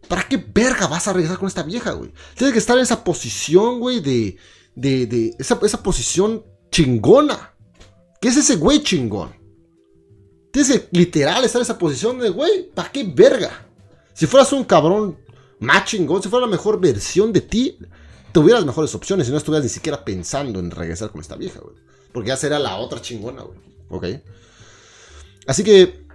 ¿Para 0.08 0.28
qué 0.28 0.38
verga 0.38 0.88
vas 0.88 1.08
a 1.08 1.14
regresar 1.14 1.40
con 1.40 1.48
esta 1.48 1.64
vieja, 1.64 1.92
güey? 1.94 2.14
Tienes 2.36 2.54
que 2.54 2.60
estar 2.60 2.78
en 2.78 2.84
esa 2.84 3.04
posición, 3.04 3.80
güey, 3.80 4.00
de. 4.00 4.38
de, 4.76 5.08
de 5.08 5.36
esa, 5.40 5.60
esa 5.64 5.82
posición 5.82 6.46
chingona. 6.72 7.56
¿Qué 8.22 8.28
es 8.28 8.38
ese 8.38 8.56
güey 8.56 8.84
chingón? 8.84 9.45
Tienes 10.56 10.88
literal 10.92 11.44
estar 11.44 11.60
en 11.60 11.64
esa 11.64 11.78
posición 11.78 12.18
de, 12.18 12.30
güey, 12.30 12.72
¿para 12.74 12.90
qué 12.90 13.04
verga? 13.04 13.68
Si 14.14 14.26
fueras 14.26 14.54
un 14.54 14.64
cabrón 14.64 15.18
más 15.60 15.84
chingón, 15.84 16.24
si 16.24 16.30
fuera 16.30 16.46
la 16.46 16.52
mejor 16.54 16.80
versión 16.80 17.34
de 17.34 17.42
ti, 17.42 17.78
tuvieras 18.32 18.66
mejores 18.66 18.96
opciones 18.96 19.28
y 19.28 19.32
no 19.32 19.38
estuvieras 19.38 19.66
ni 19.66 19.70
siquiera 19.70 20.06
pensando 20.06 20.62
en 20.62 20.72
regresar 20.72 21.12
con 21.12 21.20
esta 21.20 21.36
vieja, 21.36 21.60
güey. 21.60 21.76
Porque 22.14 22.30
ya 22.30 22.38
será 22.38 22.58
la 22.58 22.78
otra 22.78 23.02
chingona, 23.02 23.42
güey. 23.42 23.60
¿Ok? 23.90 24.06
Así 25.46 25.66
que 25.66 26.08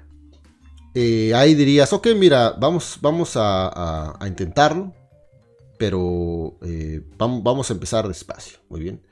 eh, 0.94 1.34
ahí 1.34 1.54
dirías, 1.54 1.92
ok, 1.92 2.08
mira, 2.16 2.52
vamos, 2.58 2.96
vamos 3.02 3.32
a, 3.34 4.18
intentarlo, 4.26 4.94
pero 5.78 6.56
eh, 6.62 7.02
vamos, 7.18 7.68
a 7.68 7.74
empezar 7.74 8.08
despacio, 8.08 8.56
muy 8.70 8.80
bien. 8.80 9.06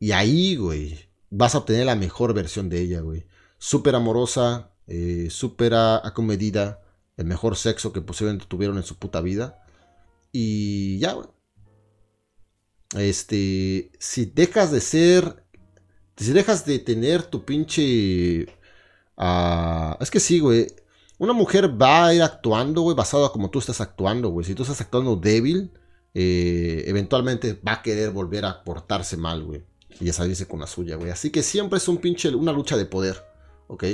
Y 0.00 0.10
ahí, 0.10 0.56
güey, 0.56 0.98
vas 1.30 1.54
a 1.54 1.58
obtener 1.58 1.86
la 1.86 1.94
mejor 1.94 2.34
versión 2.34 2.68
de 2.68 2.80
ella, 2.80 3.00
güey. 3.00 3.26
Súper 3.58 3.94
amorosa, 3.94 4.71
eh, 4.86 5.28
súper 5.30 5.74
acomedida, 5.74 6.82
el 7.16 7.26
mejor 7.26 7.56
sexo 7.56 7.92
que 7.92 8.00
posiblemente 8.00 8.46
tuvieron 8.46 8.76
en 8.76 8.84
su 8.84 8.96
puta 8.96 9.20
vida. 9.20 9.62
Y 10.32 10.98
ya. 10.98 11.16
Este, 12.96 13.90
si 13.98 14.26
dejas 14.26 14.70
de 14.70 14.80
ser, 14.80 15.44
si 16.16 16.32
dejas 16.32 16.66
de 16.66 16.78
tener 16.78 17.22
tu 17.22 17.44
pinche... 17.44 18.46
Ah, 19.16 19.96
es 20.00 20.10
que 20.10 20.20
sí, 20.20 20.40
güey 20.40 20.66
una 21.22 21.34
mujer 21.34 21.80
va 21.80 22.06
a 22.06 22.14
ir 22.14 22.20
actuando, 22.20 22.80
güey, 22.80 22.96
basado 22.96 23.24
a 23.24 23.32
como 23.32 23.48
tú 23.48 23.60
estás 23.60 23.80
actuando, 23.80 24.30
güey. 24.30 24.44
Si 24.44 24.56
tú 24.56 24.64
estás 24.64 24.80
actuando 24.80 25.14
débil, 25.14 25.70
eh, 26.14 26.82
eventualmente 26.88 27.60
va 27.64 27.74
a 27.74 27.82
querer 27.82 28.10
volver 28.10 28.44
a 28.44 28.64
portarse 28.64 29.16
mal, 29.16 29.44
güey. 29.44 29.62
Y 30.00 30.08
a 30.08 30.12
salirse 30.12 30.48
con 30.48 30.58
la 30.58 30.66
suya, 30.66 30.96
güey. 30.96 31.12
Así 31.12 31.30
que 31.30 31.44
siempre 31.44 31.76
es 31.76 31.86
un 31.86 31.98
pinche, 31.98 32.34
una 32.34 32.50
lucha 32.50 32.76
de 32.76 32.86
poder, 32.86 33.22
¿ok? 33.68 33.84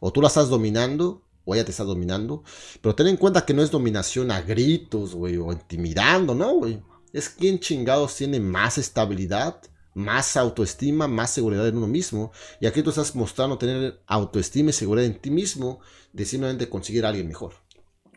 O 0.00 0.12
tú 0.12 0.20
la 0.20 0.28
estás 0.28 0.48
dominando, 0.48 1.22
o 1.44 1.54
ella 1.54 1.64
te 1.64 1.70
está 1.70 1.84
dominando. 1.84 2.42
Pero 2.80 2.94
ten 2.94 3.06
en 3.08 3.16
cuenta 3.16 3.44
que 3.44 3.54
no 3.54 3.62
es 3.62 3.70
dominación 3.70 4.30
a 4.30 4.40
gritos, 4.40 5.14
güey, 5.14 5.36
o 5.36 5.52
intimidando, 5.52 6.34
¿no, 6.34 6.54
güey? 6.54 6.82
Es 7.12 7.28
quien 7.28 7.60
chingados 7.60 8.16
tiene 8.16 8.40
más 8.40 8.78
estabilidad 8.78 9.60
más 9.94 10.36
autoestima, 10.36 11.08
más 11.08 11.30
seguridad 11.30 11.66
en 11.66 11.78
uno 11.78 11.86
mismo. 11.86 12.32
Y 12.60 12.66
aquí 12.66 12.82
tú 12.82 12.90
estás 12.90 13.14
mostrando 13.14 13.56
tener 13.58 14.02
autoestima 14.06 14.70
y 14.70 14.72
seguridad 14.72 15.06
en 15.06 15.20
ti 15.20 15.30
mismo 15.30 15.80
de 16.12 16.24
simplemente 16.24 16.68
conseguir 16.68 17.04
a 17.06 17.08
alguien 17.08 17.28
mejor. 17.28 17.54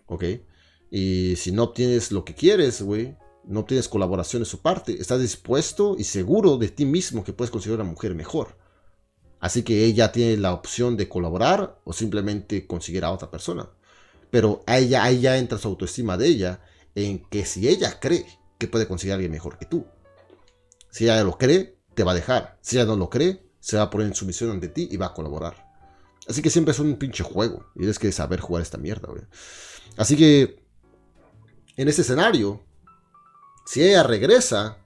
¿Ok? 0.08 0.24
Y 0.90 1.36
si 1.38 1.52
no 1.52 1.64
obtienes 1.64 2.12
lo 2.12 2.26
que 2.26 2.34
quieres, 2.34 2.82
güey, 2.82 3.16
no 3.46 3.62
obtienes 3.62 3.88
colaboración 3.88 4.42
de 4.42 4.50
su 4.50 4.62
parte, 4.62 5.00
estás 5.00 5.22
dispuesto 5.22 5.96
y 5.98 6.04
seguro 6.04 6.58
de 6.58 6.70
ti 6.70 6.86
mismo 6.86 7.24
que 7.24 7.34
puedes 7.34 7.52
conseguir 7.52 7.80
una 7.80 7.90
mujer 7.90 8.16
mejor. 8.16 8.58
Así 9.40 9.64
que 9.64 9.86
ella 9.86 10.12
tiene 10.12 10.38
la 10.38 10.54
opción 10.54 10.98
de 10.98 11.08
colaborar 11.08 11.80
o 11.84 11.94
simplemente 11.94 12.66
conseguir 12.66 13.06
a 13.06 13.12
otra 13.12 13.30
persona. 13.30 13.70
Pero 14.32 14.64
ahí 14.66 14.90
ya 14.90 15.38
entra 15.38 15.58
su 15.58 15.68
autoestima 15.68 16.18
de 16.18 16.28
ella 16.28 16.62
en 16.96 17.24
que 17.30 17.46
si 17.46 17.68
ella 17.68 18.00
cree 18.00 18.26
que 18.58 18.68
puede 18.68 18.88
conseguir 18.88 19.12
a 19.12 19.16
alguien 19.16 19.32
mejor 19.32 19.58
que 19.58 19.66
tú, 19.66 19.86
si 20.90 21.06
ella 21.06 21.24
lo 21.24 21.38
cree, 21.38 21.78
te 21.94 22.04
va 22.04 22.12
a 22.14 22.16
dejar. 22.16 22.58
Si 22.62 22.78
ella 22.78 22.86
no 22.86 22.96
lo 22.96 23.10
cree, 23.10 23.44
se 23.60 23.78
va 23.78 23.84
a 23.84 23.90
poner 23.90 24.08
en 24.08 24.16
sumisión 24.16 24.52
ante 24.52 24.68
ti 24.68 24.88
y 24.92 24.98
va 24.98 25.08
a 25.08 25.14
colaborar. 25.14 25.68
Así 26.28 26.42
que 26.42 26.50
siempre 26.50 26.72
es 26.72 26.80
un 26.80 26.96
pinche 26.98 27.24
juego. 27.24 27.70
Y 27.76 27.80
tienes 27.80 28.00
que 28.00 28.12
saber 28.12 28.40
jugar 28.40 28.62
esta 28.64 28.78
mierda, 28.78 29.10
güey. 29.10 29.24
Así 29.96 30.18
que, 30.18 30.64
en 31.76 31.88
ese 31.88 32.02
escenario, 32.02 32.64
si 33.66 33.84
ella 33.84 34.04
regresa, 34.04 34.78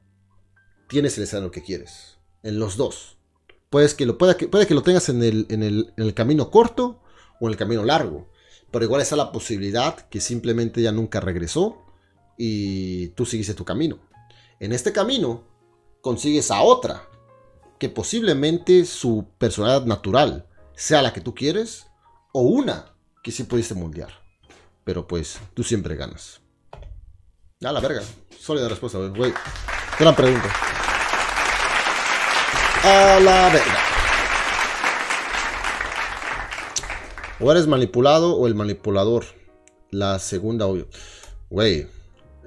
tienes 0.87 1.17
el 1.17 1.23
escenario 1.23 1.51
que 1.51 1.63
quieres. 1.63 2.17
En 2.43 2.59
los 2.59 2.77
dos. 2.77 3.17
Puedes 3.71 3.95
que 3.95 4.05
lo, 4.05 4.19
puede, 4.19 4.37
que, 4.37 4.47
puede 4.47 4.67
que 4.67 4.75
lo 4.75 4.83
tengas 4.83 5.09
en 5.09 5.23
el, 5.23 5.47
en, 5.49 5.63
el, 5.63 5.93
en 5.97 6.03
el 6.03 6.13
camino 6.13 6.51
corto 6.51 7.01
o 7.39 7.47
en 7.47 7.53
el 7.53 7.57
camino 7.57 7.83
largo. 7.83 8.27
Pero 8.69 8.85
igual 8.85 9.01
está 9.01 9.15
la 9.15 9.31
posibilidad 9.31 9.97
que 10.09 10.21
simplemente 10.21 10.81
ella 10.81 10.91
nunca 10.91 11.19
regresó 11.19 11.81
y 12.37 13.07
tú 13.09 13.25
seguiste 13.25 13.53
tu 13.55 13.65
camino. 13.65 13.97
En 14.59 14.73
este 14.73 14.93
camino, 14.93 15.43
consigues 16.01 16.51
a 16.51 16.61
otra, 16.61 17.07
que 17.79 17.89
posiblemente 17.89 18.85
su 18.85 19.25
personalidad 19.37 19.85
natural 19.85 20.47
sea 20.75 21.01
la 21.01 21.13
que 21.13 21.21
tú 21.21 21.33
quieres, 21.33 21.87
o 22.33 22.41
una 22.41 22.93
que 23.23 23.31
sí 23.31 23.43
pudiste 23.43 23.73
moldear. 23.73 24.11
Pero 24.83 25.07
pues 25.07 25.39
tú 25.53 25.63
siempre 25.63 25.95
ganas. 25.95 26.41
A 27.63 27.71
la 27.71 27.79
verga. 27.79 28.03
Sólida 28.39 28.67
respuesta. 28.67 28.99
Güey. 28.99 29.33
Gran 29.99 30.15
pregunta. 30.15 30.80
A 32.83 33.19
la 33.19 33.49
verga. 33.49 33.77
O 37.39 37.51
eres 37.51 37.67
manipulado 37.67 38.35
o 38.35 38.47
el 38.47 38.55
manipulador. 38.55 39.25
La 39.91 40.17
segunda, 40.17 40.65
obvio. 40.65 40.87
Güey, 41.51 41.87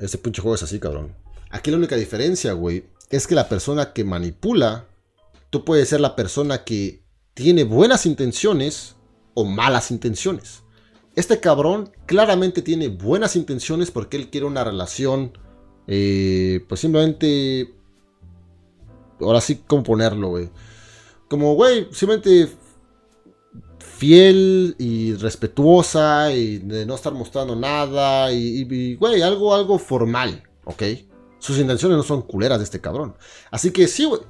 ese 0.00 0.18
pinche 0.18 0.42
juego 0.42 0.56
es 0.56 0.62
así, 0.64 0.80
cabrón. 0.80 1.14
Aquí 1.50 1.70
la 1.70 1.76
única 1.76 1.94
diferencia, 1.94 2.52
güey, 2.52 2.84
es 3.10 3.28
que 3.28 3.36
la 3.36 3.48
persona 3.48 3.92
que 3.92 4.02
manipula, 4.02 4.88
tú 5.50 5.64
puedes 5.64 5.88
ser 5.88 6.00
la 6.00 6.16
persona 6.16 6.64
que 6.64 7.04
tiene 7.34 7.62
buenas 7.62 8.04
intenciones 8.04 8.96
o 9.34 9.44
malas 9.44 9.92
intenciones. 9.92 10.62
Este 11.14 11.38
cabrón 11.38 11.92
claramente 12.06 12.60
tiene 12.60 12.88
buenas 12.88 13.36
intenciones 13.36 13.92
porque 13.92 14.16
él 14.16 14.30
quiere 14.30 14.46
una 14.46 14.64
relación, 14.64 15.38
eh, 15.86 16.64
pues 16.68 16.80
simplemente, 16.80 17.72
ahora 19.20 19.40
sí, 19.40 19.62
¿cómo 19.66 19.82
ponerlo, 19.82 20.28
güey? 20.28 20.50
Como, 21.28 21.54
güey, 21.54 21.88
simplemente 21.92 22.48
fiel 23.78 24.74
y 24.78 25.14
respetuosa 25.14 26.32
y 26.32 26.58
de 26.58 26.84
no 26.84 26.94
estar 26.94 27.12
mostrando 27.12 27.54
nada 27.56 28.32
y, 28.32 28.96
güey, 28.96 29.22
algo, 29.22 29.54
algo 29.54 29.78
formal, 29.78 30.42
¿ok? 30.64 30.82
Sus 31.38 31.58
intenciones 31.58 31.96
no 31.96 32.02
son 32.02 32.22
culeras 32.22 32.58
de 32.58 32.64
este 32.64 32.80
cabrón. 32.80 33.14
Así 33.50 33.70
que 33.70 33.86
sí, 33.86 34.04
güey. 34.04 34.20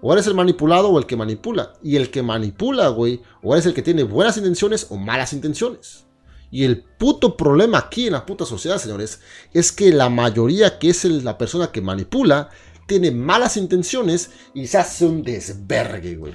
O 0.00 0.12
eres 0.12 0.26
el 0.26 0.34
manipulado 0.34 0.90
o 0.90 0.98
el 0.98 1.06
que 1.06 1.16
manipula. 1.16 1.74
Y 1.82 1.96
el 1.96 2.10
que 2.10 2.22
manipula, 2.22 2.88
güey, 2.88 3.22
o 3.42 3.54
eres 3.54 3.66
el 3.66 3.74
que 3.74 3.82
tiene 3.82 4.02
buenas 4.02 4.36
intenciones 4.36 4.86
o 4.90 4.96
malas 4.96 5.32
intenciones. 5.32 6.04
Y 6.50 6.64
el 6.64 6.84
puto 6.84 7.36
problema 7.36 7.78
aquí 7.78 8.06
en 8.06 8.12
la 8.12 8.26
puta 8.26 8.44
sociedad, 8.44 8.78
señores, 8.78 9.20
es 9.52 9.72
que 9.72 9.92
la 9.92 10.08
mayoría 10.08 10.78
que 10.78 10.90
es 10.90 11.04
la 11.04 11.36
persona 11.38 11.72
que 11.72 11.80
manipula 11.80 12.50
tiene 12.86 13.10
malas 13.10 13.56
intenciones 13.56 14.30
y 14.52 14.66
se 14.66 14.78
hace 14.78 15.06
un 15.06 15.22
desvergue, 15.22 16.16
güey. 16.16 16.34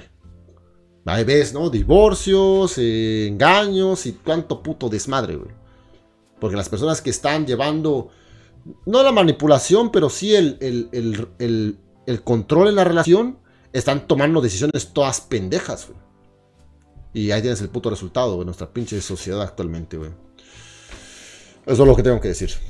Ahí 1.06 1.24
ves, 1.24 1.52
¿no? 1.52 1.70
Divorcios, 1.70 2.78
eh, 2.78 3.26
engaños 3.26 4.06
y 4.06 4.12
cuánto 4.12 4.62
puto 4.62 4.88
desmadre, 4.88 5.36
güey. 5.36 5.50
Porque 6.38 6.56
las 6.56 6.68
personas 6.68 7.00
que 7.02 7.10
están 7.10 7.46
llevando, 7.46 8.10
no 8.86 9.02
la 9.02 9.12
manipulación, 9.12 9.90
pero 9.90 10.08
sí 10.08 10.34
el, 10.34 10.58
el, 10.60 12.22
control 12.24 12.68
en 12.68 12.76
la 12.76 12.84
relación, 12.84 13.38
están 13.72 14.06
tomando 14.06 14.40
decisiones 14.40 14.92
todas 14.92 15.20
pendejas, 15.20 15.88
güey. 15.88 15.98
Y 17.12 17.30
ahí 17.32 17.40
tienes 17.40 17.60
el 17.60 17.70
puto 17.70 17.90
resultado, 17.90 18.38
de 18.38 18.44
nuestra 18.44 18.72
pinche 18.72 19.00
sociedad 19.00 19.42
actualmente, 19.42 19.96
güey. 19.96 20.10
Eso 21.66 21.82
es 21.82 21.88
lo 21.88 21.96
que 21.96 22.02
tengo 22.02 22.20
que 22.20 22.28
decir. 22.28 22.50